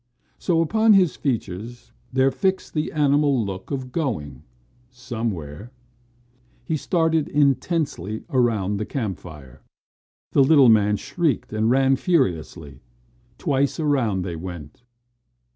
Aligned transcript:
So 0.39 0.61
upon 0.61 0.93
his 0.93 1.15
features 1.15 1.91
there 2.11 2.31
fixed 2.31 2.73
the 2.73 2.91
animal 2.91 3.45
look 3.45 3.69
of 3.69 3.91
going 3.91 4.41
somewhere. 4.89 5.69
He 6.65 6.75
started 6.75 7.27
intensely 7.29 8.23
around 8.31 8.77
the 8.77 8.85
campfire. 8.87 9.61
The 10.31 10.43
little 10.43 10.69
man 10.69 10.97
shrieked 10.97 11.53
and 11.53 11.69
ran 11.69 11.97
furiously. 11.97 12.81
Twice 13.37 13.79
around 13.79 14.23
they 14.23 14.35
went. 14.35 14.81